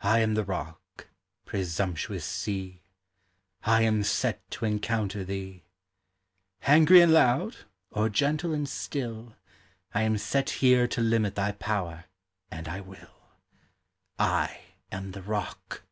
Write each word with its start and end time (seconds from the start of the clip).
I 0.00 0.18
am 0.18 0.34
the 0.34 0.42
Rock, 0.42 1.06
presumptuous 1.44 2.24
Sea! 2.24 2.82
I 3.62 3.82
am 3.82 4.02
set 4.02 4.42
to 4.50 4.64
encounter 4.64 5.22
thee. 5.22 5.62
Angry 6.62 7.00
and 7.02 7.12
loud, 7.12 7.58
or 7.92 8.08
gentle 8.08 8.52
and 8.52 8.68
still, 8.68 9.36
I 9.94 10.02
am 10.02 10.18
set 10.18 10.50
here 10.58 10.88
to 10.88 11.00
limit 11.00 11.36
thy 11.36 11.52
power, 11.52 12.06
and 12.50 12.66
I 12.66 12.80
will 12.80 13.36
I 14.18 14.58
am 14.90 15.12
the 15.12 15.22
Rock! 15.22 15.84